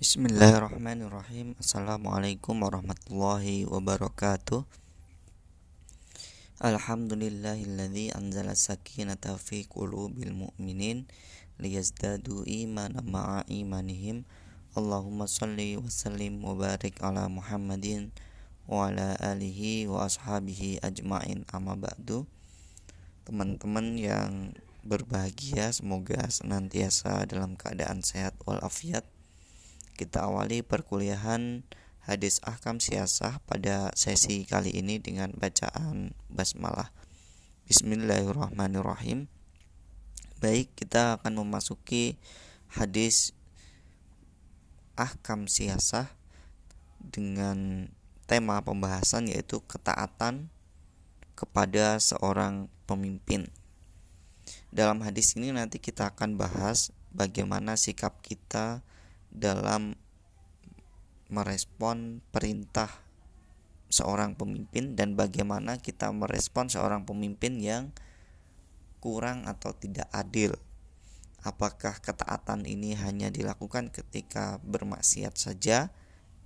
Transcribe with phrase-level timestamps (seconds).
[0.00, 1.60] Bismillahirrahmanirrahim.
[1.60, 4.64] Assalamualaikum warahmatullahi wabarakatuh.
[6.56, 11.04] Alhamdulillahilladzi anzala sakinata fi qulubil mu'minin
[11.60, 14.24] liyazdadu imanan ma'a imanihim.
[14.72, 18.08] Allahumma salli wa sallim wa barik ala Muhammadin
[18.64, 21.44] wa ala alihi wa ashabihi ajmain.
[21.52, 22.24] Amma ba'du.
[23.28, 29.04] Teman-teman yang berbahagia semoga senantiasa dalam keadaan sehat walafiat
[30.00, 31.60] kita awali perkuliahan
[32.08, 36.88] hadis ahkam siasah pada sesi kali ini dengan bacaan basmalah.
[37.68, 39.28] Bismillahirrahmanirrahim.
[40.40, 42.16] Baik, kita akan memasuki
[42.72, 43.36] hadis
[44.96, 46.08] ahkam siasah
[46.96, 47.92] dengan
[48.24, 50.48] tema pembahasan yaitu ketaatan
[51.36, 53.52] kepada seorang pemimpin.
[54.72, 58.80] Dalam hadis ini nanti kita akan bahas bagaimana sikap kita
[59.30, 59.94] dalam
[61.30, 62.90] merespon perintah
[63.90, 67.84] seorang pemimpin dan bagaimana kita merespon seorang pemimpin yang
[69.02, 70.54] kurang atau tidak adil.
[71.40, 75.88] Apakah ketaatan ini hanya dilakukan ketika bermaksiat saja?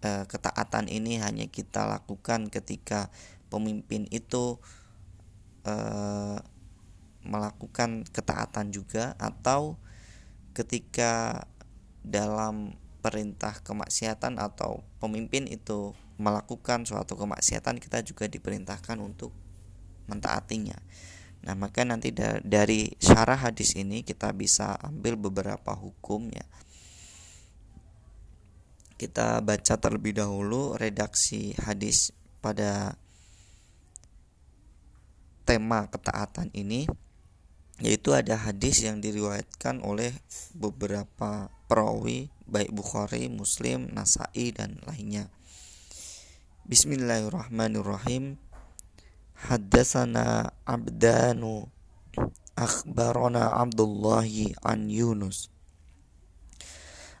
[0.00, 3.10] E, ketaatan ini hanya kita lakukan ketika
[3.50, 4.56] pemimpin itu
[5.66, 5.74] e,
[7.26, 9.76] melakukan ketaatan juga atau
[10.54, 11.44] ketika
[12.04, 19.32] dalam perintah kemaksiatan atau pemimpin itu melakukan suatu kemaksiatan kita juga diperintahkan untuk
[20.06, 20.76] mentaatinya.
[21.44, 22.08] Nah, maka nanti
[22.44, 26.44] dari syarah hadis ini kita bisa ambil beberapa hukumnya.
[28.96, 32.96] Kita baca terlebih dahulu redaksi hadis pada
[35.44, 36.88] tema ketaatan ini
[37.82, 40.14] yaitu ada hadis yang diriwayatkan oleh
[40.54, 45.32] beberapa perawi baik Bukhari, Muslim, Nasai dan lainnya.
[46.68, 48.38] Bismillahirrahmanirrahim.
[49.34, 51.68] Haddatsana Abdanu
[52.54, 55.50] akhbarana Abdullahi an Yunus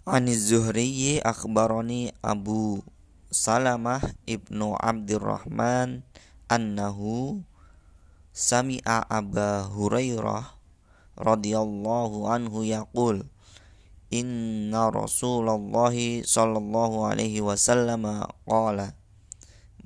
[0.04, 2.84] an Zuhri akhbarani Abu
[3.32, 6.04] Salamah ibnu Abdurrahman
[6.46, 7.40] annahu
[8.34, 10.58] sami'a Aba Hurairah
[11.14, 13.22] radhiyallahu anhu yaqul
[14.10, 15.94] Inna Rasulullah
[16.26, 18.98] sallallahu alaihi wasallam qala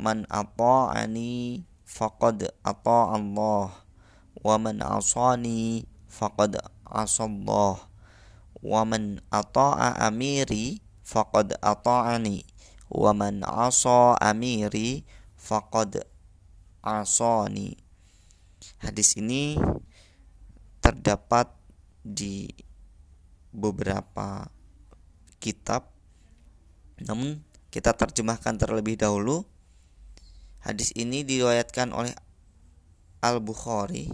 [0.00, 3.84] Man ata'ani faqad ata'a Allah
[4.40, 6.56] wa man asani faqad
[6.88, 7.84] asallah
[8.64, 12.48] wa man ata'a amiri faqad ata'ani
[12.88, 15.04] wa man asa amiri
[15.36, 16.00] faqad
[16.80, 17.87] asani
[18.78, 19.58] Hadis ini
[20.78, 21.50] terdapat
[22.06, 22.50] di
[23.50, 24.46] beberapa
[25.42, 25.90] kitab.
[27.02, 29.44] Namun kita terjemahkan terlebih dahulu.
[30.62, 32.14] Hadis ini diriwayatkan oleh
[33.22, 34.10] Al-Bukhari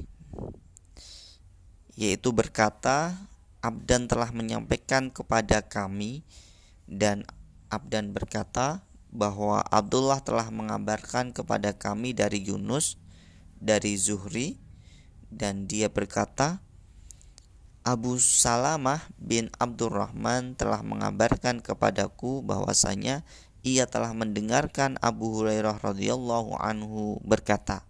[1.94, 3.14] yaitu berkata
[3.64, 6.26] Abdan telah menyampaikan kepada kami
[6.84, 7.25] dan
[7.72, 13.00] Abdan berkata bahwa Abdullah telah mengabarkan kepada kami dari Yunus
[13.59, 14.59] dari Zuhri
[15.31, 16.62] dan dia berkata
[17.84, 23.26] Abu Salamah bin Abdurrahman telah mengabarkan kepadaku bahwasanya
[23.60, 27.84] ia telah mendengarkan Abu Hurairah radhiyallahu anhu berkata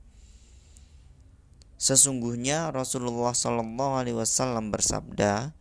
[1.84, 5.52] Sesungguhnya Rasulullah Shallallahu alaihi wasallam bersabda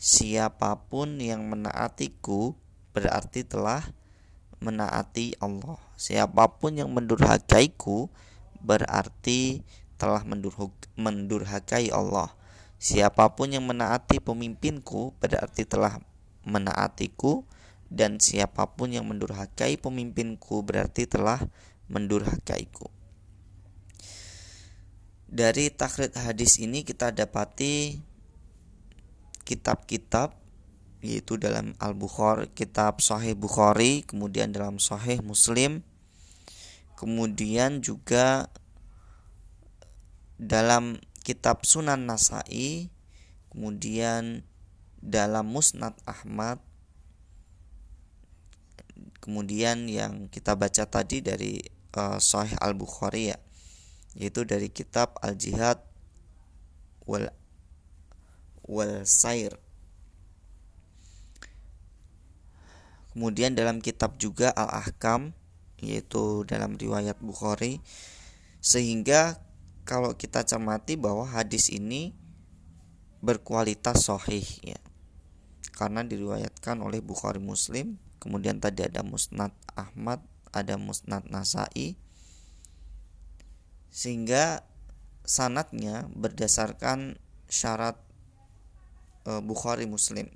[0.00, 2.56] siapa pun yang menaatiku
[2.96, 3.84] berarti telah
[4.56, 5.76] menaati Allah.
[6.00, 8.08] Siapa pun yang mendurhakaiku
[8.60, 9.64] berarti
[9.96, 10.24] telah
[10.96, 12.32] mendurhakai Allah.
[12.76, 15.96] Siapa pun yang menaati pemimpinku berarti telah
[16.44, 17.48] menaatiku
[17.88, 21.40] dan siapa pun yang mendurhakai pemimpinku berarti telah
[21.88, 22.92] mendurhakaiku.
[25.26, 27.98] Dari takhrid hadis ini kita dapati
[29.42, 30.38] kitab-kitab
[31.06, 35.86] yaitu dalam Al-Bukhari, kitab Sahih Bukhari, kemudian dalam Sahih Muslim,
[36.96, 38.48] kemudian juga
[40.40, 42.88] dalam kitab Sunan Nasai
[43.52, 44.44] kemudian
[45.00, 46.60] dalam Musnad Ahmad
[49.20, 51.60] kemudian yang kita baca tadi dari
[51.96, 53.38] uh, Sahih Al Bukhari ya
[54.16, 55.80] yaitu dari kitab Al Jihad
[57.04, 57.28] wal
[58.64, 59.56] wal Sair
[63.12, 65.36] kemudian dalam kitab juga Al Ahkam
[65.80, 67.80] yaitu dalam riwayat Bukhari
[68.64, 69.40] sehingga
[69.86, 72.16] kalau kita cermati bahwa hadis ini
[73.20, 74.80] berkualitas sahih ya
[75.76, 80.18] karena diriwayatkan oleh Bukhari Muslim kemudian tadi ada Musnad Ahmad,
[80.50, 81.94] ada Musnad Nasai,
[83.92, 84.66] sehingga
[85.22, 87.94] sanatnya berdasarkan syarat
[89.22, 90.26] e, Bukhari Muslim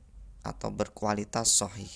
[0.46, 1.90] atau berkualitas sahih.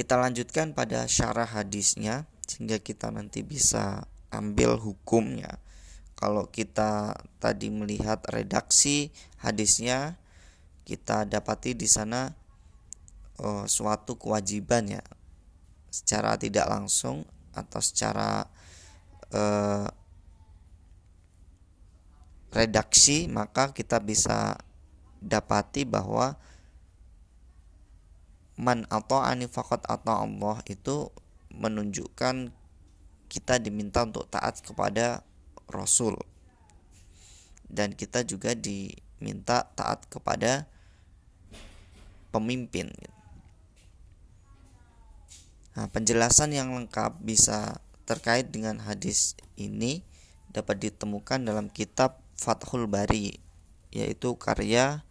[0.00, 5.60] Kita lanjutkan pada syarah hadisnya sehingga kita nanti bisa ambil hukumnya.
[6.16, 9.12] Kalau kita tadi melihat redaksi
[9.44, 10.16] hadisnya,
[10.88, 12.32] kita dapati di sana
[13.44, 15.04] uh, suatu kewajiban ya,
[15.92, 18.48] secara tidak langsung atau secara
[19.36, 19.84] uh,
[22.56, 24.56] redaksi, maka kita bisa
[25.20, 26.40] dapati bahwa
[28.60, 31.08] man atau anifakot atau Allah itu
[31.48, 32.52] menunjukkan
[33.32, 35.24] kita diminta untuk taat kepada
[35.72, 36.20] Rasul
[37.70, 40.68] dan kita juga diminta taat kepada
[42.34, 42.92] pemimpin.
[45.78, 50.02] Nah, penjelasan yang lengkap bisa terkait dengan hadis ini
[50.50, 53.38] dapat ditemukan dalam kitab Fathul Bari
[53.94, 55.06] yaitu karya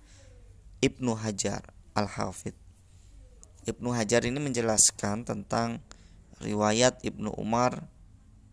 [0.84, 2.69] Ibnu Hajar Al-Hafidh.
[3.70, 5.80] Ibnu Hajar ini menjelaskan tentang
[6.42, 7.86] riwayat Ibnu Umar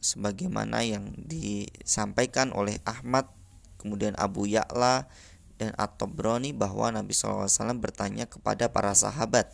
[0.04, 3.26] sebagaimana yang disampaikan oleh Ahmad
[3.80, 5.06] kemudian Abu Ya'la
[5.56, 7.48] dan At-Tabrani bahwa Nabi SAW
[7.80, 9.48] bertanya kepada para sahabat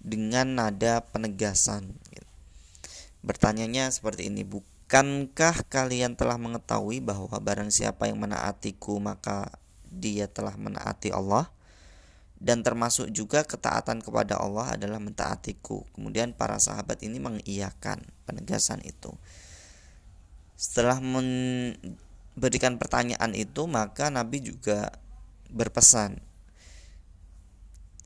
[0.00, 1.92] dengan nada penegasan.
[3.26, 9.50] Bertanyanya seperti ini, bukankah kalian telah mengetahui bahwa barang siapa yang menaatiku maka
[9.90, 11.50] dia telah menaati Allah?
[12.36, 15.88] Dan termasuk juga ketaatan kepada Allah adalah mentaatiku.
[15.96, 19.12] Kemudian para sahabat ini mengiyakan penegasan itu.
[20.56, 24.92] Setelah memberikan pertanyaan itu, maka Nabi juga
[25.48, 26.20] berpesan,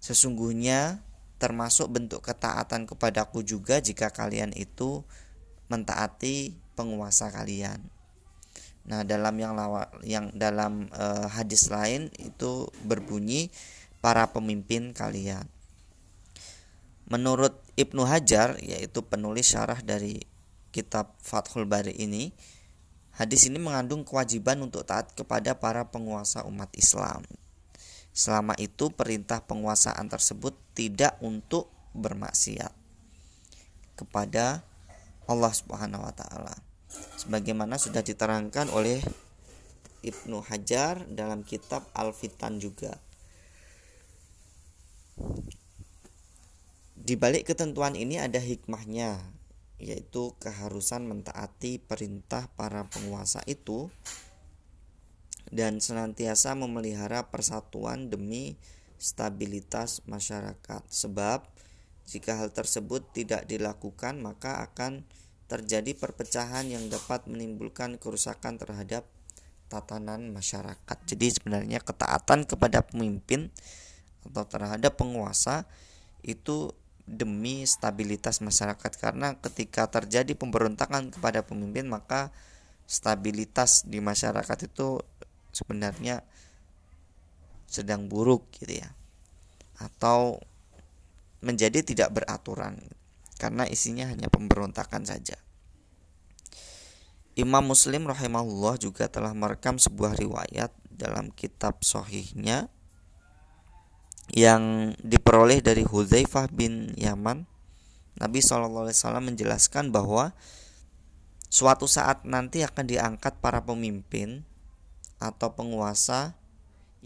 [0.02, 1.02] sesungguhnya
[1.40, 5.02] termasuk bentuk ketaatan kepadaku juga jika kalian itu
[5.72, 7.80] mentaati penguasa kalian.
[8.90, 13.52] Nah, dalam yang lawa, yang dalam uh, hadis lain itu berbunyi
[14.00, 15.44] para pemimpin kalian.
[17.10, 20.24] Menurut Ibnu Hajar, yaitu penulis syarah dari
[20.70, 22.30] kitab Fathul Bari ini,
[23.18, 27.26] hadis ini mengandung kewajiban untuk taat kepada para penguasa umat Islam.
[28.10, 32.70] Selama itu perintah penguasaan tersebut tidak untuk bermaksiat
[33.98, 34.62] kepada
[35.26, 36.54] Allah Subhanahu wa taala.
[36.90, 38.98] Sebagaimana sudah diterangkan oleh
[40.00, 42.98] Ibnu Hajar dalam kitab Al-Fitan juga.
[47.00, 49.18] Di balik ketentuan ini ada hikmahnya,
[49.80, 53.88] yaitu keharusan mentaati perintah para penguasa itu
[55.50, 58.54] dan senantiasa memelihara persatuan demi
[59.00, 60.84] stabilitas masyarakat.
[60.86, 61.48] Sebab
[62.06, 65.02] jika hal tersebut tidak dilakukan, maka akan
[65.50, 69.08] terjadi perpecahan yang dapat menimbulkan kerusakan terhadap
[69.66, 70.98] tatanan masyarakat.
[71.10, 73.50] Jadi sebenarnya ketaatan kepada pemimpin
[74.26, 75.64] atau terhadap penguasa
[76.20, 76.72] itu
[77.08, 78.92] demi stabilitas masyarakat.
[79.00, 82.30] Karena ketika terjadi pemberontakan kepada pemimpin maka
[82.84, 85.02] stabilitas di masyarakat itu
[85.50, 86.22] sebenarnya
[87.66, 88.90] sedang buruk gitu ya.
[89.80, 90.42] Atau
[91.40, 92.76] menjadi tidak beraturan
[93.40, 95.40] karena isinya hanya pemberontakan saja.
[97.38, 102.68] Imam Muslim rahimahullah juga telah merekam sebuah riwayat dalam kitab sohihnya
[104.34, 107.46] yang diperoleh dari Hudzaifah bin Yaman,
[108.20, 110.36] Nabi SAW menjelaskan bahwa
[111.50, 114.46] suatu saat nanti akan diangkat para pemimpin
[115.18, 116.38] atau penguasa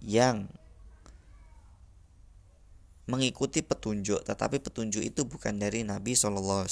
[0.03, 0.51] yang
[3.05, 6.69] mengikuti petunjuk, tetapi petunjuk itu bukan dari Nabi SAW.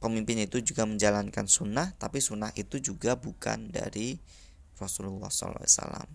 [0.00, 4.16] Pemimpin itu juga menjalankan sunnah, tapi sunnah itu juga bukan dari
[4.80, 6.08] Rasulullah SAW.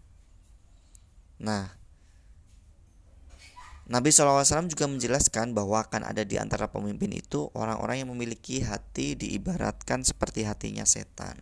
[1.46, 1.85] Nah,
[3.86, 9.14] Nabi SAW juga menjelaskan bahwa akan ada di antara pemimpin itu orang-orang yang memiliki hati
[9.14, 11.38] diibaratkan seperti hatinya setan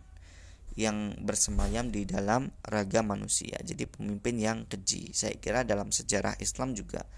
[0.76, 3.56] yang bersemayam di dalam raga manusia.
[3.64, 5.16] Jadi pemimpin yang keji.
[5.16, 7.08] Saya kira dalam sejarah Islam juga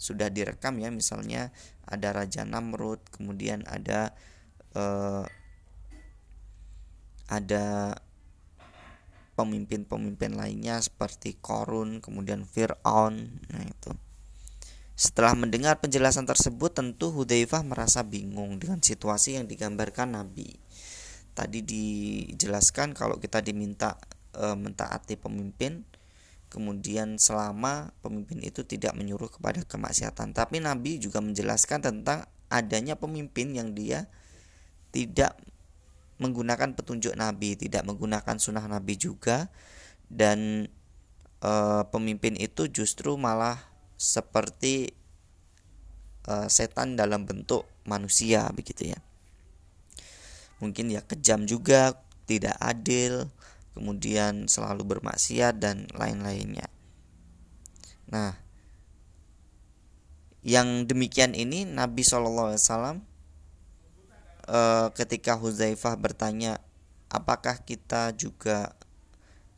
[0.00, 1.54] sudah direkam ya, misalnya
[1.86, 4.10] ada Raja Namrud, kemudian ada
[4.74, 5.24] eh,
[7.30, 7.94] ada
[9.38, 13.14] pemimpin-pemimpin lainnya seperti Korun, kemudian Fir'aun.
[13.52, 14.11] Nah, itu.
[15.02, 20.54] Setelah mendengar penjelasan tersebut, tentu Hudzaifah merasa bingung dengan situasi yang digambarkan Nabi.
[21.34, 23.98] Tadi dijelaskan kalau kita diminta
[24.30, 25.82] e, mentaati pemimpin,
[26.46, 30.38] kemudian selama pemimpin itu tidak menyuruh kepada kemaksiatan.
[30.38, 34.06] Tapi Nabi juga menjelaskan tentang adanya pemimpin yang dia
[34.94, 35.34] tidak
[36.22, 39.50] menggunakan petunjuk Nabi, tidak menggunakan sunnah Nabi juga,
[40.06, 40.70] dan
[41.42, 41.52] e,
[41.90, 43.71] pemimpin itu justru malah
[44.02, 44.90] seperti
[46.26, 48.98] e, setan dalam bentuk manusia begitu ya.
[50.58, 53.30] Mungkin ya kejam juga, tidak adil,
[53.74, 56.70] kemudian selalu bermaksiat dan lain-lainnya.
[58.12, 58.38] Nah,
[60.44, 63.02] yang demikian ini Nabi Wasallam
[64.46, 66.60] eh, ketika Huzaifah bertanya,
[67.08, 68.76] apakah kita juga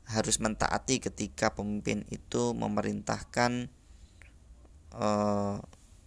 [0.04, 3.72] harus mentaati ketika pemimpin itu memerintahkan
[4.94, 5.54] eh,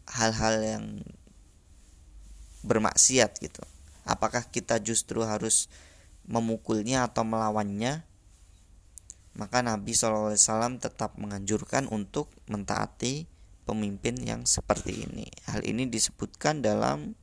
[0.08, 0.86] hal-hal uh, yang
[2.63, 3.63] bermaksiat gitu.
[4.08, 5.67] Apakah kita justru harus
[6.27, 8.03] memukulnya atau melawannya,
[9.36, 10.36] maka Nabi SAW
[10.79, 13.27] tetap menganjurkan untuk mentaati
[13.67, 15.27] pemimpin yang seperti ini.
[15.48, 17.15] Hal ini disebutkan dalam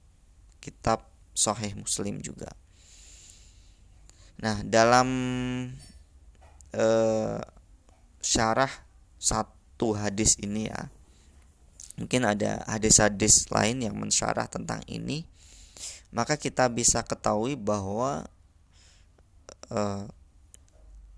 [0.60, 2.52] kitab Sahih Muslim juga.
[4.40, 5.08] Nah, dalam
[6.76, 7.40] eh,
[8.20, 8.72] syarah
[9.16, 10.92] satu hadis ini ya,
[11.94, 15.22] mungkin ada hadis-hadis lain yang mensyarah tentang ini,
[16.10, 18.26] maka kita bisa ketahui bahwa
[19.70, 20.06] uh,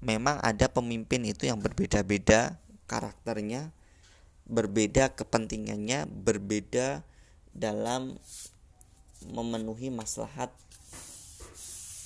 [0.05, 3.73] memang ada pemimpin itu yang berbeda-beda karakternya,
[4.47, 7.03] berbeda kepentingannya, berbeda
[7.57, 8.21] dalam
[9.25, 10.53] memenuhi maslahat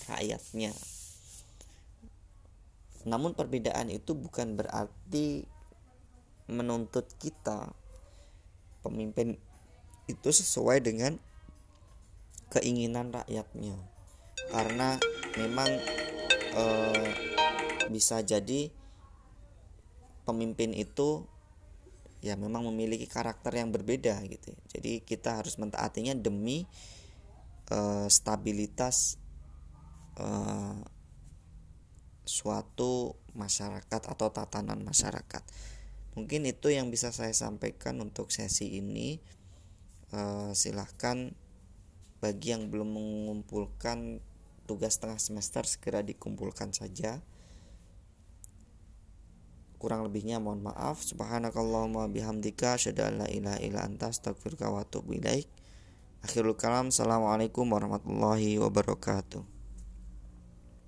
[0.07, 0.73] rakyatnya.
[3.05, 5.45] Namun perbedaan itu bukan berarti
[6.51, 7.71] menuntut kita
[8.81, 9.37] pemimpin
[10.11, 11.17] itu sesuai dengan
[12.51, 13.79] keinginan rakyatnya.
[14.51, 14.99] Karena
[15.39, 15.71] memang
[16.59, 17.07] uh,
[17.91, 18.71] bisa jadi
[20.27, 21.27] pemimpin itu
[22.21, 24.53] ya memang memiliki karakter yang berbeda gitu.
[24.71, 26.69] Jadi kita harus mentaatinya demi
[27.73, 29.17] uh, stabilitas
[30.21, 30.77] uh,
[32.29, 35.43] suatu masyarakat atau tatanan masyarakat.
[36.21, 39.17] Mungkin itu yang bisa saya sampaikan untuk sesi ini.
[40.13, 41.33] Uh, silahkan
[42.21, 44.21] bagi yang belum mengumpulkan
[44.69, 47.25] tugas tengah semester segera dikumpulkan saja.
[49.81, 51.01] Kurang lebihnya mohon maaf.
[51.01, 54.69] Subhanakallahumma bihamdika asyhadu an la ilaha illa anta astaghfiruka
[56.21, 56.93] akhirul kalam.
[56.93, 59.60] Assalamualaikum warahmatullahi wabarakatuh